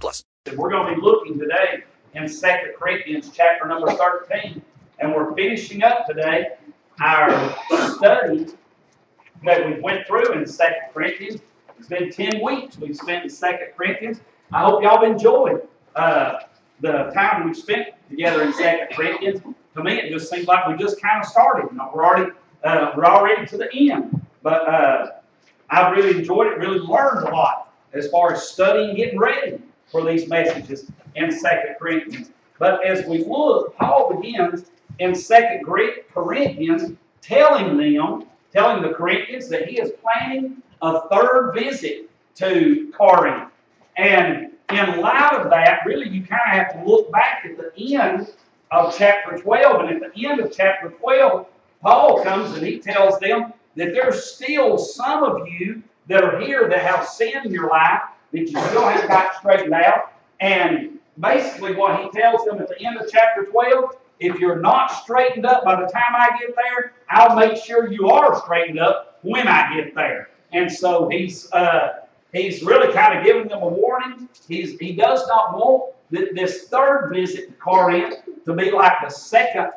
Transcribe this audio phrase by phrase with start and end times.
[0.00, 0.24] plus.
[0.56, 2.34] We're going to be looking today in 2
[2.78, 4.62] Corinthians chapter number 13.
[4.98, 6.50] And we're finishing up today
[7.00, 7.56] our
[7.96, 8.46] study
[9.44, 10.52] that we went through in 2
[10.92, 11.40] Corinthians.
[11.78, 13.36] It's been 10 weeks we've spent in 2
[13.76, 14.20] Corinthians.
[14.52, 16.40] I hope y'all enjoyed uh,
[16.80, 18.58] the time we've spent together in 2
[18.92, 19.42] Corinthians
[19.74, 21.68] to me, it just seems like we just kind of started.
[21.70, 22.32] You know, we're already
[22.62, 24.20] uh, we're already to the end.
[24.42, 25.06] But uh,
[25.70, 26.58] I really enjoyed it.
[26.58, 29.58] Really learned a lot as far as studying, getting ready
[29.92, 32.30] for these messages in Second Corinthians.
[32.58, 39.68] But as we look, Paul begins in Second Corinthians, telling them, telling the Corinthians that
[39.68, 43.50] he is planning a third visit to Corinth.
[43.96, 47.96] And in light of that, really, you kind of have to look back at the
[47.96, 48.32] end
[48.70, 49.80] of chapter 12.
[49.82, 51.46] And at the end of chapter 12,
[51.82, 56.68] Paul comes and he tells them that there's still some of you that are here
[56.68, 58.02] that have sin in your life
[58.32, 60.12] that you still haven't got straightened out.
[60.40, 64.86] And basically, what he tells them at the end of chapter 12 if you're not
[64.88, 69.18] straightened up by the time I get there, I'll make sure you are straightened up
[69.22, 70.30] when I get there.
[70.52, 74.28] And so he's uh, he's really kind of giving them a warning.
[74.46, 79.70] He's he does not want this third visit to Corinth to be like the second,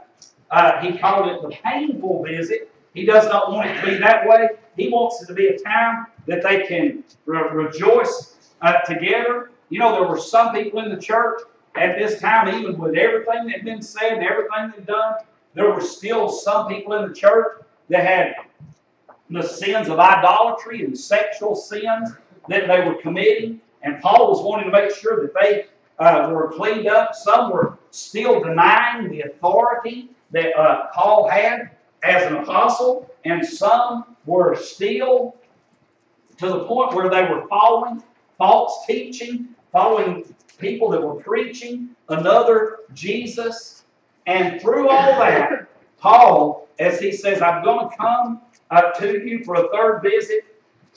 [0.51, 2.71] uh, he called it the painful visit.
[2.93, 4.49] He does not want it to be that way.
[4.77, 9.51] He wants it to be a time that they can re- rejoice uh, together.
[9.69, 11.41] You know, there were some people in the church
[11.75, 15.15] at this time, even with everything that had been said and everything that done,
[15.53, 18.35] there were still some people in the church that had
[19.29, 22.11] the sins of idolatry and sexual sins
[22.47, 23.59] that they were committing.
[23.81, 25.65] And Paul was wanting to make sure that they
[25.99, 27.15] uh, were cleaned up.
[27.15, 31.71] Some were still denying the authority that uh, Paul had
[32.03, 35.35] as an apostle, and some were still
[36.37, 38.03] to the point where they were following
[38.37, 43.83] false teaching, following people that were preaching another Jesus.
[44.25, 48.41] And through all that, Paul, as he says, I'm going to come
[48.71, 50.45] up to you for a third visit,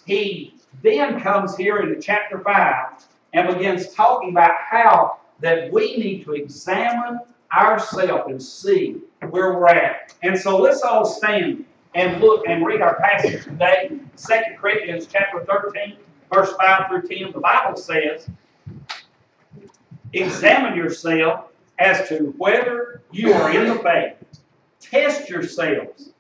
[0.07, 6.25] he then comes here in chapter 5 and begins talking about how that we need
[6.25, 7.21] to examine
[7.53, 9.01] ourselves and see
[9.31, 10.15] where we're at.
[10.23, 15.45] And so let's all stand and look and read our passage today, 2 Corinthians chapter
[15.45, 15.97] 13,
[16.33, 17.33] verse 5 through 10.
[17.33, 18.29] The Bible says,
[20.13, 21.47] Examine yourself
[21.79, 24.15] as to whether you are in the faith.
[24.81, 26.11] Test yourselves.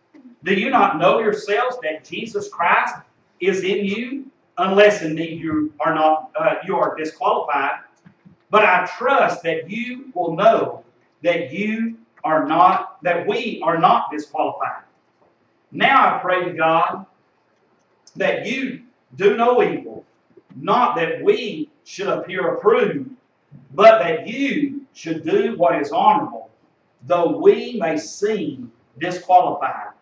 [0.45, 2.95] Do you not know yourselves that Jesus Christ
[3.41, 4.31] is in you?
[4.59, 7.81] unless indeed you are not uh, you are disqualified.
[8.51, 10.85] But I trust that you will know
[11.23, 14.83] that you are not that we are not disqualified.
[15.71, 17.07] Now I pray to God
[18.17, 18.83] that you
[19.17, 19.88] do no evil,
[20.61, 23.11] not that we should appear approved,
[23.75, 26.51] but that you should do what is honorable,
[27.07, 29.93] though we may seem disqualified.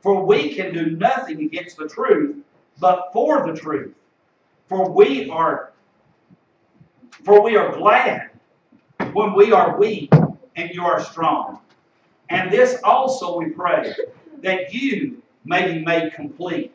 [0.00, 2.36] For we can do nothing against the truth,
[2.78, 3.94] but for the truth.
[4.68, 5.72] For we are
[7.24, 8.30] for we are glad
[9.12, 10.12] when we are weak
[10.56, 11.60] and you are strong.
[12.28, 13.94] And this also we pray
[14.42, 16.74] that you may be made complete.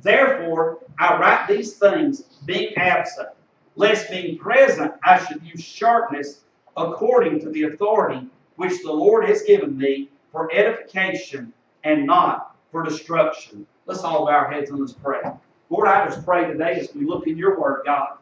[0.00, 3.28] Therefore, I write these things being absent,
[3.76, 6.40] lest being present I should use sharpness
[6.76, 8.26] according to the authority
[8.56, 11.52] which the Lord has given me for edification
[11.84, 13.66] and not for destruction.
[13.86, 15.20] Let's all bow our heads and let's pray.
[15.68, 18.18] Lord, I just pray today as we look in your word, God.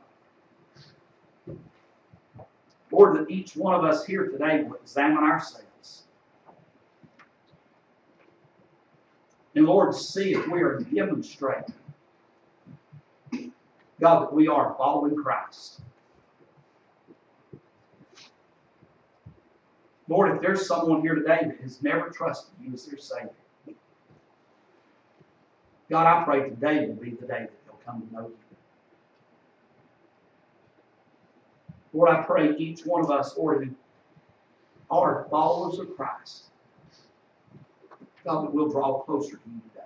[2.91, 5.65] Lord, that each one of us here today will examine ourselves.
[9.61, 11.75] And Lord, see if we are demonstrating,
[14.01, 15.83] God, that we are following Christ.
[20.09, 23.35] Lord, if there's someone here today that has never trusted you as their Savior,
[25.91, 28.37] God, I pray today will be the day that they'll come to know you.
[31.93, 33.75] Lord, I pray each one of us, Lord, who
[34.91, 36.45] are followers of Christ,
[38.25, 39.85] God, that we'll draw closer to you today.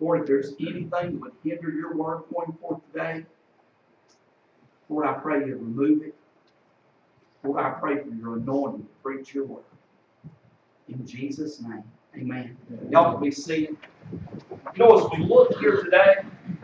[0.00, 3.24] Lord, if there's anything that would hinder your word going forth today,
[4.88, 6.14] Lord, I pray you remove it.
[7.42, 9.64] Lord, I pray for your anointing to preach your word.
[10.88, 11.84] In Jesus' name,
[12.16, 12.56] amen.
[12.90, 13.76] Y'all can be seated.
[14.12, 16.16] You know, as we look here today,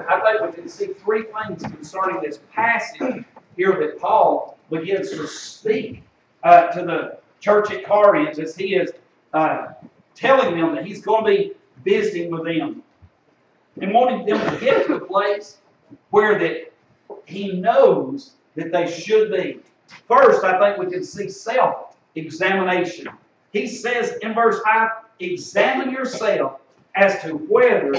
[0.09, 3.25] I think we can see three things concerning this passage
[3.56, 6.03] here that Paul begins to speak
[6.43, 8.90] uh, to the church at Corinth as he is
[9.32, 9.69] uh,
[10.15, 11.53] telling them that he's going to be
[11.85, 12.82] visiting with them
[13.81, 15.59] and wanting them to get to a place
[16.11, 16.73] where that
[17.27, 19.61] he knows that they should be.
[20.06, 23.09] First, I think we can see self-examination.
[23.53, 24.88] He says in verse 5,
[25.21, 26.61] examine yourself
[26.94, 27.93] as to whether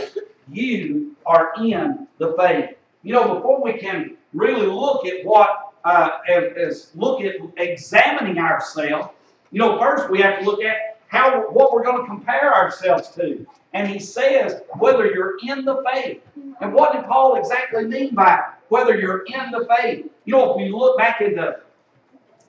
[0.50, 2.76] you are in the faith.
[3.04, 8.38] You know, before we can really look at what, uh, as, as look at examining
[8.38, 9.10] ourselves,
[9.52, 13.10] you know, first we have to look at how what we're going to compare ourselves
[13.10, 13.46] to.
[13.74, 16.22] And he says whether you're in the faith.
[16.62, 20.10] And what did Paul exactly mean by whether you're in the faith?
[20.24, 21.60] You know, if you look back into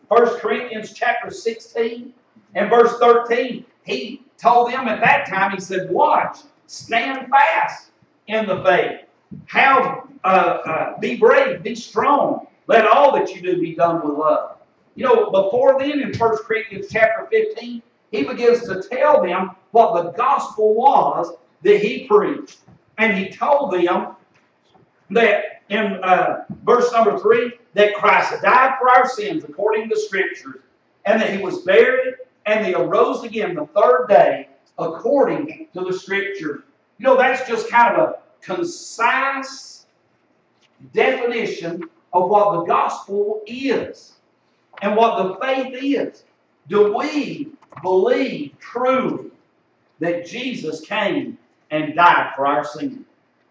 [0.09, 2.15] 1 Corinthians chapter 16
[2.55, 6.39] and verse 13, he told them at that time, he said, Watch,
[6.69, 7.91] stand fast
[8.29, 9.01] in the faith.
[9.47, 12.47] Have, uh, uh, be brave, be strong.
[12.69, 14.59] Let all that you do be done with love.
[14.95, 17.83] You know, before then in 1 Corinthians chapter 15,
[18.13, 22.59] he begins to tell them what the gospel was that he preached.
[22.99, 24.15] And he told them
[25.11, 30.01] that in uh, verse number 3 that Christ died for our sins according to the
[30.01, 30.61] scriptures,
[31.07, 32.15] and that he was buried,
[32.47, 34.49] and he arose again the third day
[34.79, 36.63] according to the scriptures.
[36.99, 39.87] You know, that's just kind of a concise
[40.93, 44.13] definition of what the gospel is
[44.83, 46.25] and what the faith is.
[46.69, 49.31] Do we believe truly
[50.01, 51.39] that Jesus came
[51.71, 53.05] and died for our sin?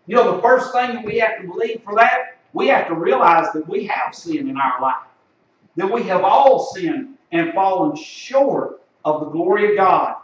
[0.08, 2.96] You know, the first thing that we have to believe for that, we have to
[2.96, 5.06] realize that we have sin in our life.
[5.78, 10.18] That we have all sinned and fallen short of the glory of God.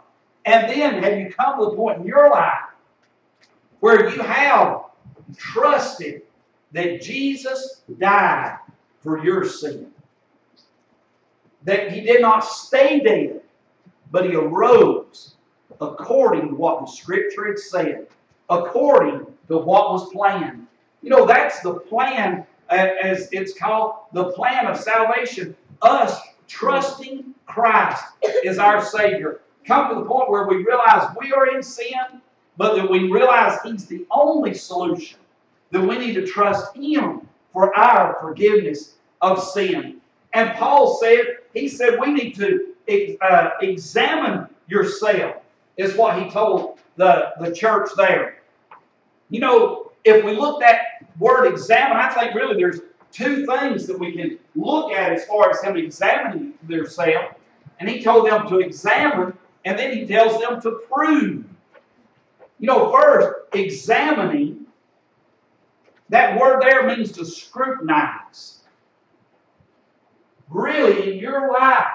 [0.44, 2.64] And then have you come to the point in your life
[3.80, 4.82] where you have
[5.36, 6.22] trusted
[6.72, 8.58] that Jesus died
[9.00, 9.90] for your sin?
[11.64, 13.40] That he did not stay dead,
[14.10, 15.34] but he arose
[15.80, 18.06] according to what the scripture had said,
[18.50, 20.66] according to what was planned.
[21.02, 25.56] You know, that's the plan, as it's called, the plan of salvation.
[25.82, 28.02] Us trusting Christ
[28.44, 29.40] is our Savior.
[29.66, 32.22] Come to the point where we realize we are in sin,
[32.56, 35.18] but that we realize He's the only solution.
[35.70, 40.00] That we need to trust Him for our forgiveness of sin.
[40.32, 42.67] And Paul said, he said we need to
[43.20, 45.36] uh, examine yourself,
[45.76, 48.38] is what he told the, the church there.
[49.30, 52.80] You know, if we look at the word examine, I think really there's
[53.12, 57.34] two things that we can look at as far as him examining themselves.
[57.80, 61.44] And he told them to examine, and then he tells them to prove.
[62.58, 64.66] You know, first, examining,
[66.08, 68.60] that word there means to scrutinize.
[70.48, 71.86] Really, in your life,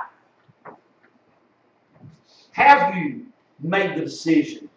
[2.53, 3.25] have you
[3.59, 4.69] made the decision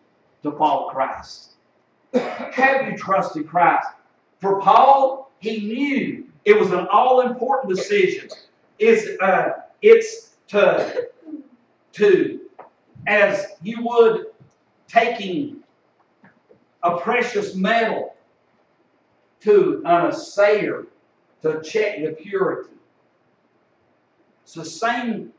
[0.42, 1.50] to follow Christ?
[2.12, 3.88] Have you trusted Christ?
[4.40, 8.28] For Paul, he knew it was an all-important decision.
[8.78, 11.08] It's, uh, it's to,
[11.92, 12.40] to,
[13.06, 14.26] as you would
[14.88, 15.58] taking
[16.82, 18.14] a precious metal
[19.40, 20.86] to an assayer
[21.42, 22.70] to check the purity.
[24.44, 25.32] It's the same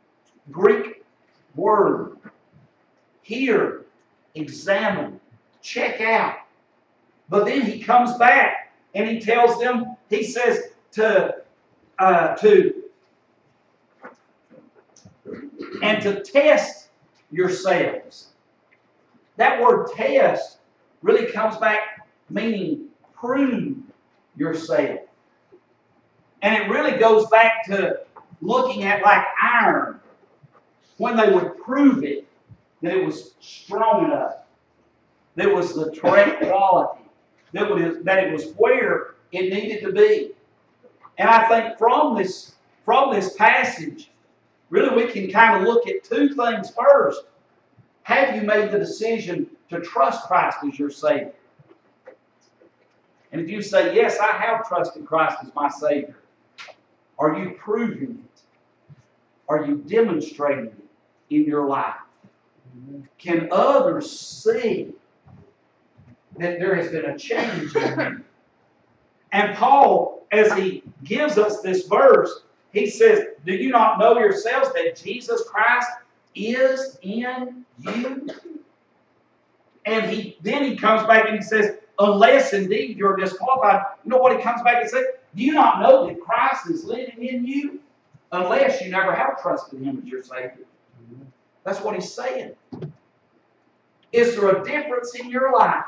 [0.51, 0.96] Greek
[1.55, 2.17] word.
[3.21, 3.85] Here,
[4.35, 5.19] examine,
[5.61, 6.35] check out.
[7.29, 11.35] But then he comes back and he tells them, he says to,
[11.99, 12.73] uh, to,
[15.81, 16.89] and to test
[17.31, 18.29] yourselves.
[19.35, 20.59] That word test
[21.01, 23.77] really comes back meaning prove
[24.35, 24.99] yourself.
[26.41, 27.99] And it really goes back to
[28.41, 29.96] looking at like iron
[30.97, 32.27] when they would prove it
[32.81, 34.37] that it was strong enough,
[35.35, 37.03] that it was the correct quality,
[37.53, 40.31] that, was, that it was where it needed to be.
[41.17, 44.11] And I think from this, from this passage,
[44.69, 47.23] really we can kind of look at two things first.
[48.03, 51.33] Have you made the decision to trust Christ as your Savior?
[53.31, 56.15] And if you say, Yes, I have trusted Christ as my Savior,
[57.19, 58.41] are you proving it?
[59.49, 60.86] Are you demonstrating it
[61.29, 61.95] in your life?
[63.17, 64.93] Can others see
[66.37, 68.23] that there has been a change in you?
[69.31, 74.73] And Paul, as he gives us this verse, he says, Do you not know yourselves
[74.73, 75.89] that Jesus Christ
[76.35, 78.27] is in you?
[79.85, 83.81] And he then he comes back and he says, Unless indeed you're disqualified.
[84.03, 85.05] You know what he comes back and says?
[85.35, 87.79] Do you not know that Christ is living in you?
[88.31, 90.66] Unless you never have trusted him as your Savior.
[91.67, 92.53] That's what he's saying.
[94.13, 95.83] Is there a difference in your life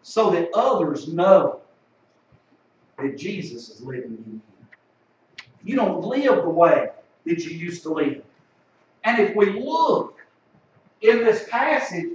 [0.00, 1.60] so that others know
[2.98, 4.40] that Jesus is living in you?
[5.62, 6.88] You don't live the way
[7.26, 8.22] that you used to live.
[9.04, 10.18] And if we look
[11.02, 12.12] in this passage,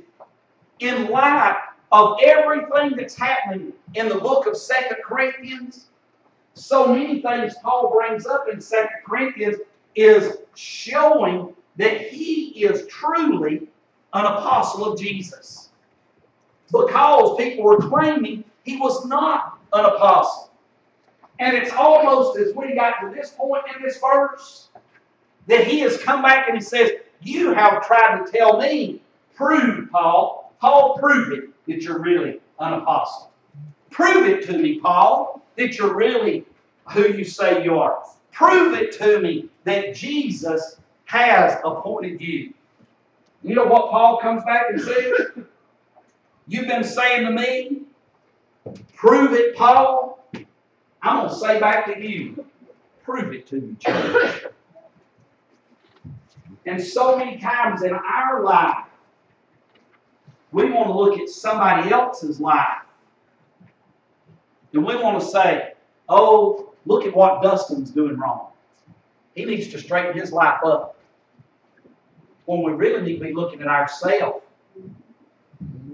[0.79, 5.89] in light of everything that's happening in the book of Second Corinthians,
[6.55, 9.57] so many things Paul brings up in Second Corinthians
[9.93, 13.67] is showing that he is truly
[14.13, 15.69] an apostle of Jesus.
[16.71, 20.51] Because people were claiming he was not an apostle.
[21.39, 24.69] And it's almost as we got to this point in this verse
[25.45, 26.91] that he has come back and he says,
[27.21, 29.01] You have tried to tell me,
[29.35, 33.31] prove, Paul, Paul, prove it that you're really an apostle.
[33.91, 36.45] Prove it to me, Paul, that you're really
[36.91, 38.03] who you say you are.
[38.31, 42.53] Prove it to me that Jesus has appointed you.
[43.43, 45.13] You know what Paul comes back and says?
[46.47, 47.81] You've been saying to me,
[48.93, 50.19] prove it, Paul.
[51.01, 52.45] I'm going to say back to you,
[53.03, 54.43] prove it to me, church.
[56.65, 58.85] And so many times in our life,
[60.51, 62.83] we want to look at somebody else's life.
[64.73, 65.73] And we want to say,
[66.09, 68.47] oh, look at what Dustin's doing wrong.
[69.35, 70.96] He needs to straighten his life up.
[72.47, 74.41] When we really need to be looking at ourselves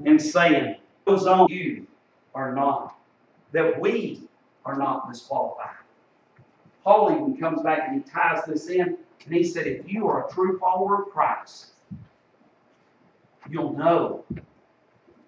[0.06, 1.88] and saying, those on you
[2.36, 2.96] are not,
[3.54, 4.22] that we
[4.64, 5.76] are not disqualified.
[6.84, 10.28] Paul even comes back and he ties this in, and he said, if you are
[10.28, 11.72] a true follower of Christ,
[13.50, 14.24] you'll know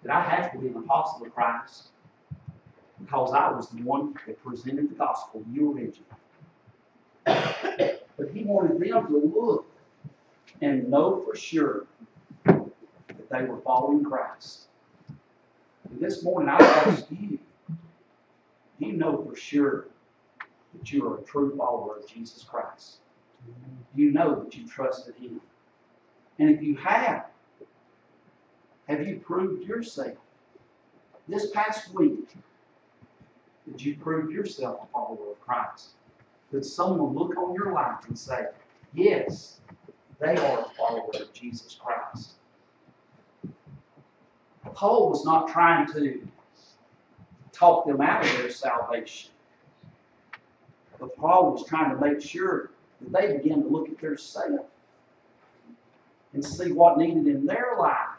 [0.04, 1.88] that I have to be an apostle of Christ
[3.00, 6.04] because I was the one that presented the gospel to you originally.
[8.16, 9.66] But he wanted them to look
[10.62, 11.86] and know for sure
[12.44, 14.66] that they were following Christ.
[15.90, 17.38] And this morning I ask you,
[18.78, 19.86] do you know for sure
[20.74, 22.96] that you are a true follower of Jesus Christ?
[23.94, 25.40] Do you know that you trusted him?
[26.38, 27.26] And if you have,
[28.88, 30.16] have you proved yourself?
[31.28, 32.36] This past week,
[33.66, 35.90] did you prove yourself a follower of Christ?
[36.52, 38.46] Did someone look on your life and say,
[38.94, 39.60] yes,
[40.18, 42.32] they are a follower of Jesus Christ?
[44.74, 46.26] Paul was not trying to
[47.52, 49.30] talk them out of their salvation.
[50.98, 52.70] But Paul was trying to make sure
[53.00, 54.66] that they began to look at their self
[56.32, 58.18] and see what needed in their life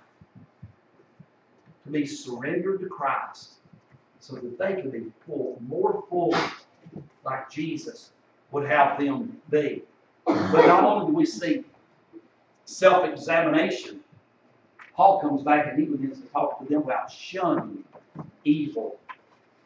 [1.86, 3.54] to be surrendered to Christ
[4.20, 6.36] so that they could be full, more full
[7.24, 8.12] like Jesus
[8.52, 9.84] would have them be.
[10.26, 11.64] But not only do we see
[12.68, 14.02] self-examination,
[14.94, 17.84] Paul comes back and he begins to talk to them about shunning
[18.44, 19.00] evil.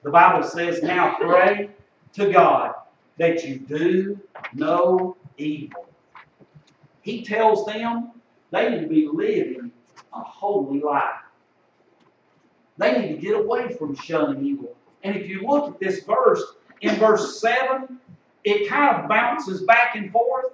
[0.03, 1.69] The Bible says, now pray
[2.13, 2.75] to God
[3.17, 4.19] that you do
[4.53, 5.85] no evil.
[7.01, 8.11] He tells them
[8.51, 9.71] they need to be living
[10.13, 11.03] a holy life.
[12.77, 14.75] They need to get away from shunning evil.
[15.03, 16.43] And if you look at this verse,
[16.81, 17.99] in verse 7,
[18.43, 20.45] it kind of bounces back and forth.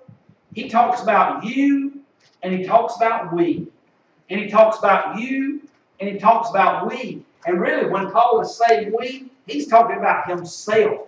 [0.53, 1.96] He talks about you,
[2.43, 3.67] and he talks about we.
[4.29, 5.61] And he talks about you,
[5.99, 7.23] and he talks about we.
[7.45, 11.07] And really, when Paul is saying we, he's talking about himself.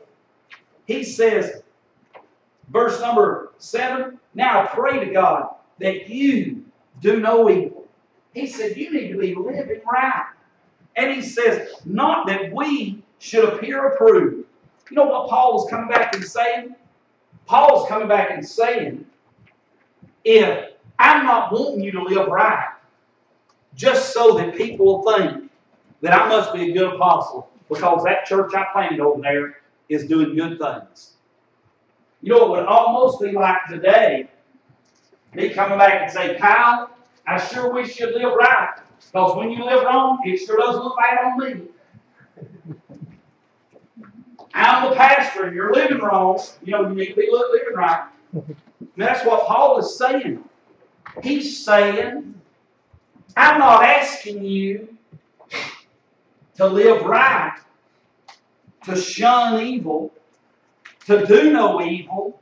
[0.86, 1.62] He says,
[2.70, 6.64] verse number 7, now pray to God that you
[7.02, 7.88] do no evil.
[8.34, 10.28] He said, you need to be living right.
[10.96, 14.46] And he says, not that we should appear approved.
[14.90, 16.76] You know what Paul is coming back and saying?
[17.46, 19.06] Paul's coming back and saying,
[20.24, 22.68] if I'm not wanting you to live right,
[23.74, 25.50] just so that people will think
[26.02, 30.06] that I must be a good apostle because that church I planted over there is
[30.06, 31.14] doing good things.
[32.22, 34.30] You know, it would almost be like today,
[35.34, 36.90] me coming back and say, Kyle,
[37.26, 38.70] I sure wish you'd live right.
[39.12, 41.68] Because when you live wrong, it sure doesn't look bad on me.
[44.54, 46.40] I'm the pastor and you're living wrong.
[46.64, 48.10] You know, you need to be living right.
[48.34, 48.58] And
[48.98, 50.44] that's what Paul is saying.
[51.24, 52.36] He's saying,
[53.36, 54.98] I'm not asking you
[56.56, 57.58] to live right
[58.86, 60.12] to shun evil,
[61.06, 62.40] to do no evil,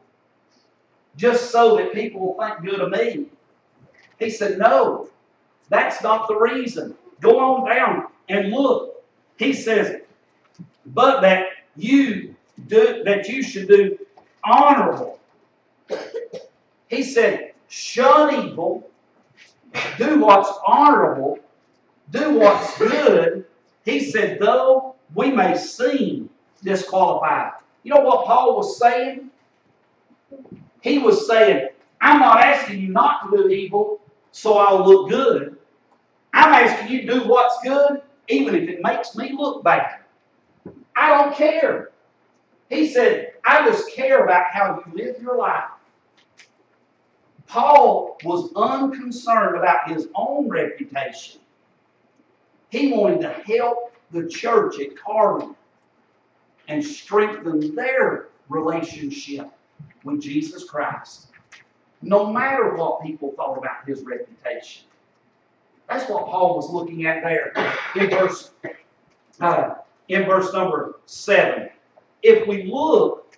[1.16, 3.26] just so that people will think good of me.
[4.20, 5.10] He said, No,
[5.70, 6.96] that's not the reason.
[7.22, 9.04] Go on down and look.
[9.38, 10.02] He says,
[10.86, 12.36] but that you
[12.68, 13.98] do that you should do
[14.44, 15.20] honorable.
[16.88, 18.90] He said, shun evil,
[19.98, 21.40] do what's honorable,
[22.12, 23.46] do what's good.
[23.86, 26.30] He said, though we may seem
[26.64, 27.54] disqualified.
[27.84, 29.30] You know what Paul was saying?
[30.82, 31.70] He was saying,
[32.02, 34.02] I'm not asking you not to do evil
[34.38, 35.58] so I'll look good.
[36.32, 40.02] I'm asking you to do what's good, even if it makes me look bad.
[40.96, 41.90] I don't care.
[42.70, 45.64] He said, I just care about how you live your life.
[47.48, 51.40] Paul was unconcerned about his own reputation.
[52.70, 55.56] He wanted to help the church at Corinth
[56.68, 59.50] and strengthen their relationship
[60.04, 61.28] with Jesus Christ,
[62.02, 64.86] no matter what people thought about his reputation.
[65.90, 67.54] That's what Paul was looking at there
[67.96, 68.52] in verse,
[69.40, 69.76] uh,
[70.10, 71.70] in verse number 7.
[72.24, 73.38] If we look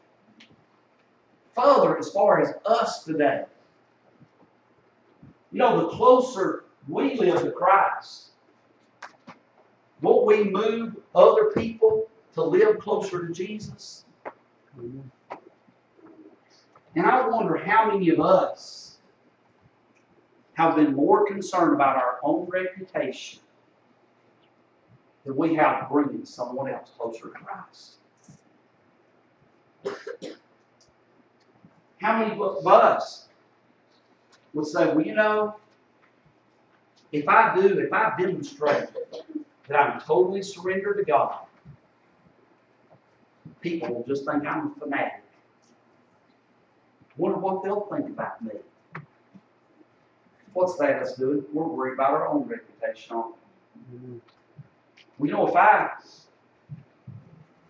[1.56, 3.44] further as far as us today,
[5.51, 8.29] you know, the closer we live to Christ,
[10.01, 14.06] won't we move other people to live closer to Jesus?
[16.96, 18.98] And I wonder how many of us
[20.53, 23.39] have been more concerned about our own reputation
[25.25, 27.96] than we have bringing someone else closer to Christ.
[32.01, 33.29] How many of us
[34.53, 35.56] would say, well, you know,
[37.12, 38.89] if I do, if I demonstrate
[39.68, 41.39] that I'm totally surrendered to God,
[43.62, 45.24] people will just think I'm a fanatic.
[47.18, 48.51] Wonder what they'll think about me.
[50.54, 51.43] What's that us doing?
[51.54, 53.36] We're worried about our own reputation, aren't
[53.91, 53.97] we?
[53.97, 54.17] Mm-hmm.
[55.17, 55.89] We know if I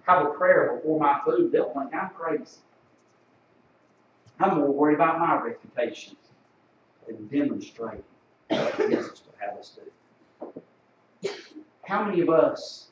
[0.04, 2.58] have a prayer before my food, they'll think I'm crazy.
[4.39, 6.15] I'm more worried about my reputation
[7.10, 8.04] than demonstrating
[8.50, 9.78] what Jesus would have us
[10.41, 10.62] do.
[11.84, 12.89] How many of us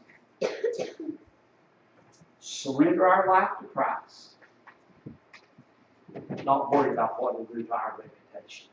[2.39, 4.35] surrender our life to Christ,
[6.43, 8.67] not worried about what it'll do to our reputation?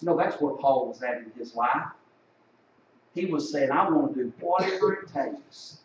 [0.00, 1.88] Know, that's where Paul was at in his life.
[3.14, 5.78] He was saying, I want to do whatever it takes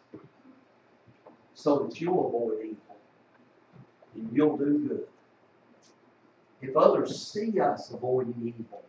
[1.56, 2.98] so that you'll avoid evil
[4.14, 5.08] and you'll do good.
[6.64, 8.82] If others see us avoiding evil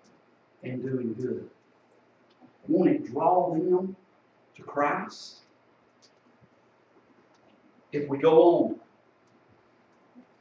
[0.62, 1.50] and doing good,
[2.68, 3.96] won't it draw them
[4.54, 5.38] to Christ?
[7.90, 8.76] If we go on,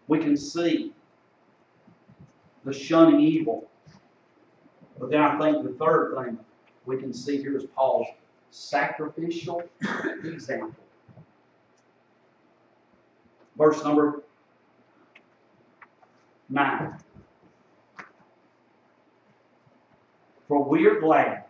[0.07, 0.93] we can see
[2.65, 3.67] the shunning evil.
[4.99, 6.37] But then I think the third thing
[6.85, 8.07] we can see here is Paul's
[8.51, 9.63] sacrificial
[10.23, 10.75] example.
[13.57, 14.21] Verse number
[16.49, 17.02] 9.
[20.47, 21.43] For we are glad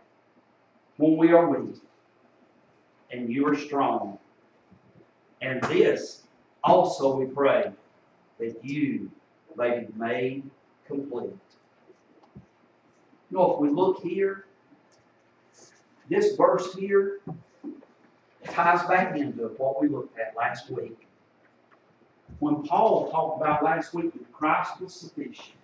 [0.96, 1.80] when we are weak,
[3.10, 4.18] and you are strong.
[5.42, 6.22] And this
[6.62, 7.72] also we pray
[8.38, 9.10] that you
[9.56, 10.50] may be made
[10.86, 11.36] complete.
[13.30, 14.46] You know, if we look here,
[16.08, 17.20] this verse here
[18.44, 21.06] ties back into what we looked at last week.
[22.38, 25.56] When Paul talked about last week that Christ was sufficient.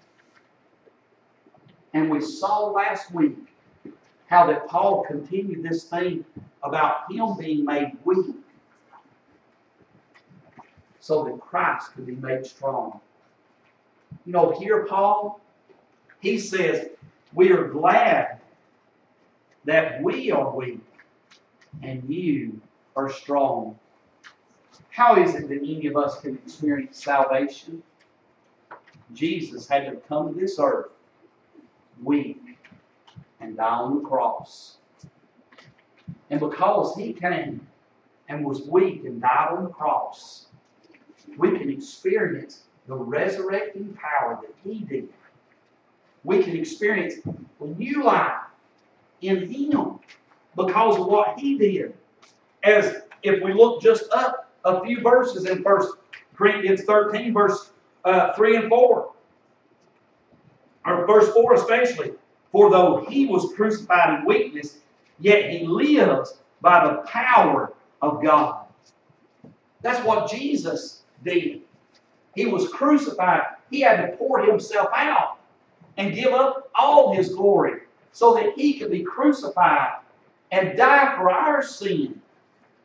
[1.92, 3.36] And we saw last week
[4.26, 6.24] how that Paul continued this thing
[6.62, 8.36] about him being made weak
[11.00, 13.00] so that Christ could be made strong.
[14.24, 15.40] You know, here Paul,
[16.20, 16.90] he says,
[17.34, 18.38] we are glad
[19.64, 20.80] that we are weak
[21.82, 22.60] and you
[22.94, 23.78] are strong.
[24.90, 27.82] How is it that any of us can experience salvation?
[29.12, 30.90] Jesus had to come to this earth
[32.02, 32.40] weak
[33.40, 34.76] and on the cross.
[36.30, 37.66] And because he came
[38.28, 40.46] and was weak and died on the cross,
[41.36, 45.08] we can experience the resurrecting power that he did.
[46.24, 47.14] We can experience
[47.60, 48.42] a new life
[49.20, 49.98] in him
[50.56, 51.94] because of what he did.
[52.62, 55.94] As if we look just up a few verses in First
[56.34, 57.70] Corinthians 13, verse
[58.04, 59.12] uh, 3 and 4,
[60.84, 62.12] or verse 4 especially,
[62.52, 64.78] for though he was crucified in weakness,
[65.18, 68.66] yet he lives by the power of God.
[69.82, 71.62] That's what Jesus did.
[72.34, 73.42] He was crucified.
[73.70, 75.38] He had to pour himself out
[75.96, 79.98] and give up all his glory so that he could be crucified
[80.50, 82.20] and die for our sin.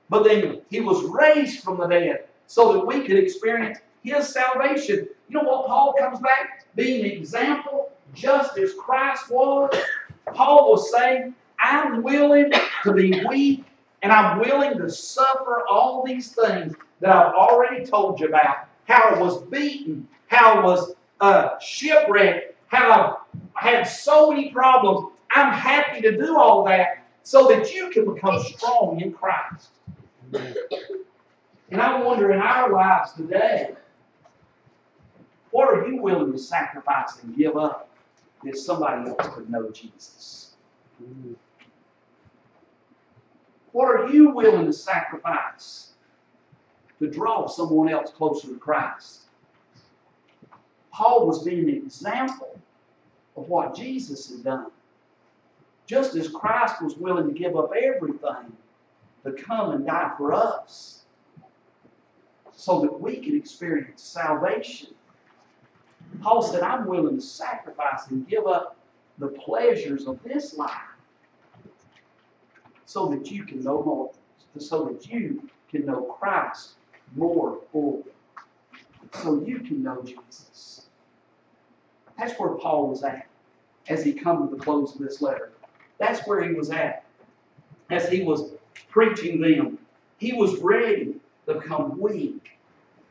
[0.10, 5.07] But then he was raised from the dead so that we could experience his salvation.
[5.27, 6.65] You know what Paul comes back?
[6.75, 9.75] Being an example, just as Christ was.
[10.33, 12.51] Paul was saying, I'm willing
[12.83, 13.65] to be weak
[14.01, 18.67] and I'm willing to suffer all these things that I've already told you about.
[18.85, 23.19] How I was beaten, how I was uh, shipwrecked, how
[23.55, 25.11] I had so many problems.
[25.31, 29.69] I'm happy to do all that so that you can become strong in Christ.
[31.71, 33.71] And I wonder in our lives today,
[35.55, 37.87] what are you willing to sacrifice and give up
[38.43, 40.51] that somebody else could know Jesus?
[43.71, 45.93] What are you willing to sacrifice
[46.99, 49.27] to draw someone else closer to Christ?
[50.91, 52.59] Paul was being an example
[53.37, 54.71] of what Jesus had done.
[55.87, 58.51] Just as Christ was willing to give up everything
[59.23, 61.05] to come and die for us
[62.51, 64.89] so that we could experience salvation.
[66.21, 68.78] Paul said, I'm willing to sacrifice and give up
[69.17, 70.71] the pleasures of this life
[72.86, 74.12] so that you can know more,
[74.58, 76.73] so that you can know Christ
[77.15, 78.04] more fully,
[79.13, 80.88] so you can know Jesus.
[82.17, 83.28] That's where Paul was at
[83.89, 85.51] as he come to the close of this letter.
[85.97, 87.04] That's where he was at
[87.89, 88.51] as he was
[88.89, 89.78] preaching them.
[90.17, 91.15] He was ready
[91.47, 92.51] to become weak,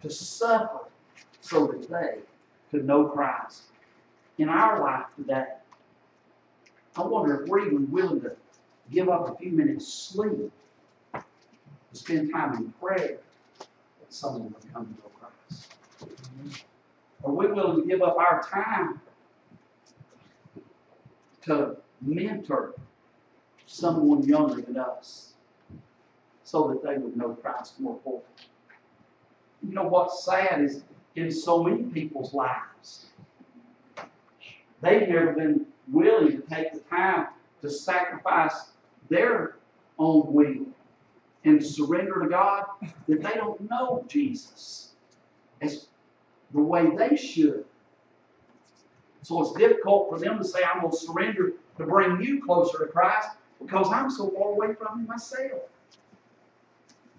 [0.02, 0.80] to suffer,
[1.40, 2.20] so that they
[2.70, 3.62] could know Christ.
[4.38, 5.46] In our life today,
[6.96, 8.32] I wonder if we're even willing to
[8.90, 10.50] give up a few minutes sleep
[11.12, 11.22] to
[11.92, 13.18] spend time in prayer
[14.00, 15.74] that someone would come to know Christ.
[17.24, 19.00] Are we willing to give up our time
[21.42, 22.74] to mentor
[23.66, 25.32] someone younger than us
[26.42, 28.20] so that they would know Christ more fully?
[29.62, 30.82] You know what's sad is
[31.16, 33.06] in so many people's lives,
[34.82, 37.28] they've never been willing to take the time
[37.62, 38.72] to sacrifice
[39.08, 39.56] their
[39.98, 40.66] own will
[41.44, 42.64] and surrender to God
[43.06, 44.92] that they don't know Jesus
[45.60, 45.86] as
[46.52, 47.64] the way they should.
[49.22, 52.78] So it's difficult for them to say, I'm going to surrender to bring you closer
[52.78, 53.28] to Christ
[53.60, 55.62] because I'm so far away from Him myself.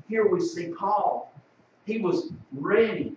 [0.08, 1.34] Here we see Paul.
[1.86, 3.16] He was ready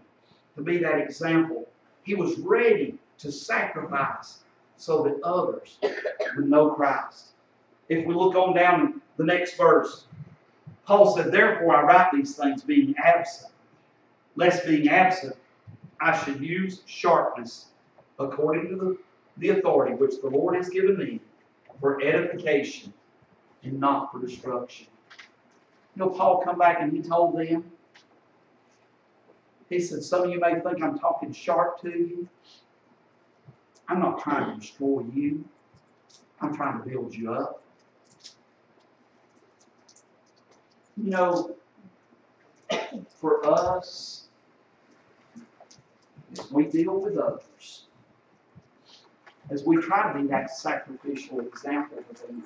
[0.58, 1.66] to be that example.
[2.02, 4.40] He was ready to sacrifice
[4.76, 5.78] so that others
[6.36, 7.28] would know Christ.
[7.88, 10.04] If we look on down the next verse,
[10.84, 13.52] Paul said, Therefore I write these things being absent,
[14.36, 15.36] lest being absent
[16.00, 17.66] I should use sharpness
[18.18, 18.98] according to the,
[19.38, 21.20] the authority which the Lord has given me
[21.80, 22.92] for edification
[23.62, 24.86] and not for destruction.
[25.94, 27.64] You know, Paul come back and he told them,
[29.68, 32.28] he said, Some of you may think I'm talking sharp to you.
[33.88, 35.44] I'm not trying to destroy you.
[36.40, 37.62] I'm trying to build you up.
[40.96, 41.56] You know,
[43.16, 44.28] for us,
[46.32, 47.84] as we deal with others,
[49.50, 52.44] as we try to be that sacrificial example for them,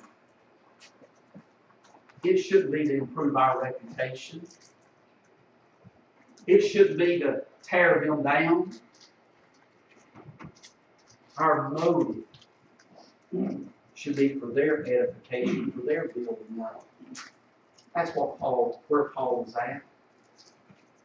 [2.23, 4.41] it should be to improve our reputation.
[6.45, 8.73] It should be to tear them down.
[11.37, 12.23] Our motive
[13.95, 16.85] should be for their edification, for their building up.
[17.95, 19.81] That's what Paul, where Paul is at.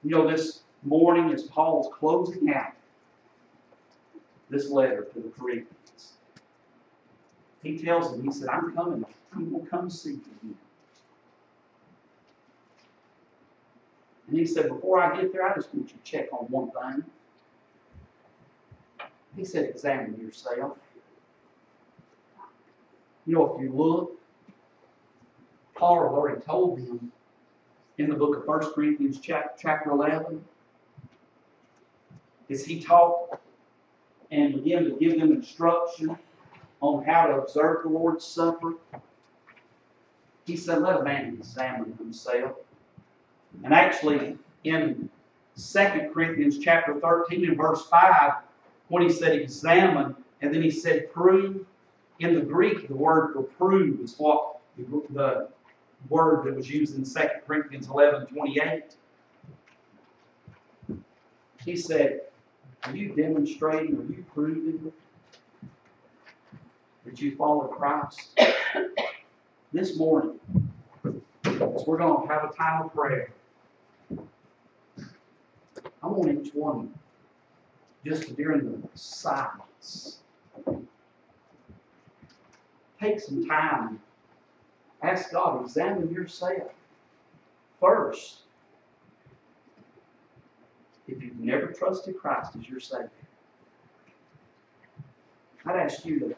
[0.02, 2.72] You know, this morning as Paul's closing out
[4.50, 6.12] this letter to the Corinthians,
[7.62, 10.56] he tells them, he said, I'm coming, I'm going to come see you.
[14.38, 17.04] He said, before I get there, I just want you to check on one thing.
[19.36, 20.78] He said, examine yourself.
[23.26, 24.18] You know, if you look,
[25.74, 27.12] Paul already told them
[27.98, 30.44] in the book of 1 Corinthians chapter 11,
[32.50, 33.40] as he taught
[34.30, 36.16] and began to give them instruction
[36.80, 38.74] on how to observe the Lord's Supper,
[40.46, 42.56] he said, let a man examine himself.
[43.64, 45.08] And actually, in
[45.56, 48.32] 2 Corinthians chapter 13 and verse 5,
[48.88, 51.66] when he said examine, and then he said prove,
[52.20, 55.48] in the Greek, the word for prove is what the, the
[56.08, 58.94] word that was used in 2 Corinthians 11 28.
[61.64, 62.22] He said,
[62.84, 64.92] Are you demonstrating, are you proving
[67.04, 68.38] that you follow Christ?
[69.70, 70.40] This morning,
[71.04, 73.28] as we're going to have a time of prayer,
[76.18, 76.92] I want each one,
[78.04, 80.18] just during the silence,
[83.00, 84.00] take some time,
[85.00, 86.72] ask God, examine yourself
[87.78, 88.38] first.
[91.06, 93.10] If you've never trusted Christ as your Savior,
[95.66, 96.34] I'd ask you to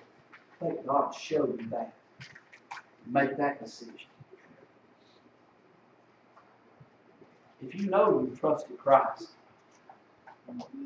[0.61, 1.95] let God show you that.
[3.07, 3.95] Make that decision.
[7.62, 9.31] If you know you trusted Christ,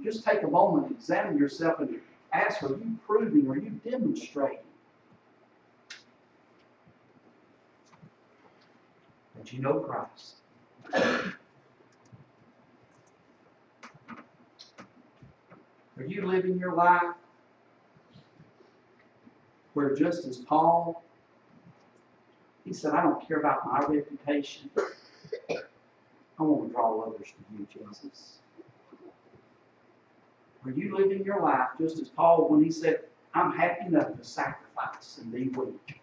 [0.03, 2.01] just take a moment, and examine yourself, and
[2.33, 4.59] ask, are you proving, are you demonstrating
[9.37, 10.37] that you know Christ?
[15.97, 17.15] Are you living your life
[19.75, 21.05] where just as Paul,
[22.65, 24.71] he said, I don't care about my reputation.
[24.79, 28.39] I want to draw others to you, Jesus.
[30.65, 33.01] Are you living your life just as Paul, when he said,
[33.35, 36.01] I'm happy enough to sacrifice and be weak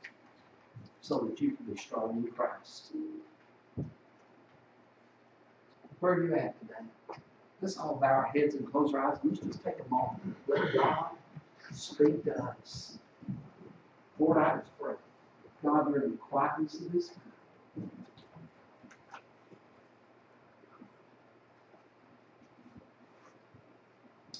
[1.02, 2.92] so that you can be strong in Christ?
[6.00, 7.20] Where are you at today?
[7.62, 9.18] Let's all bow our heads and close our eyes.
[9.24, 10.36] Let's just take a moment.
[10.48, 11.06] Let God
[11.72, 12.98] speak to us.
[14.20, 14.94] Lord, I just pray.
[15.64, 17.12] God, you're in the quietness of this.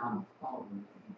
[0.01, 1.15] I'm a follower of you.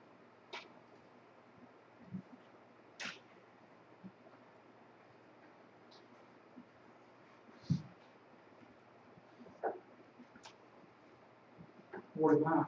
[12.21, 12.63] Lord, am I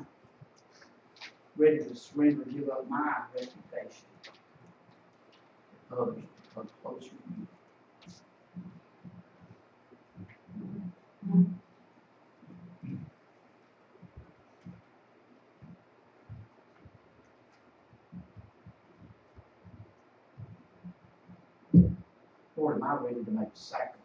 [2.17, 4.05] ready to give up my reputation?
[5.91, 7.47] Others become closer to you.
[22.55, 23.96] Lord, am I ready to make sacrifices?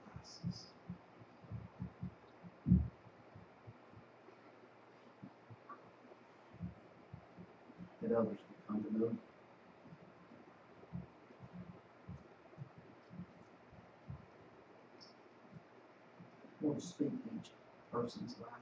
[8.14, 9.18] Others will come to know you.
[16.62, 17.50] Lord, speak to each
[17.92, 18.61] person's life.